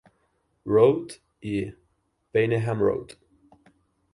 [0.65, 1.13] Road
[1.51, 1.75] i
[2.33, 3.15] Payneham Road.